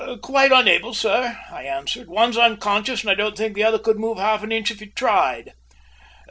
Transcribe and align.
"Quite 0.23 0.51
unable, 0.51 0.95
sir," 0.95 1.37
I 1.51 1.61
answered. 1.61 2.09
"One's 2.09 2.35
unconscious, 2.35 3.01
and 3.01 3.11
I 3.11 3.13
don't 3.13 3.37
think 3.37 3.53
the 3.53 3.63
other 3.63 3.77
could 3.77 3.99
move 3.99 4.17
an 4.17 4.51
inch 4.51 4.71
if 4.71 4.79
he 4.79 4.87
tried!" 4.87 5.53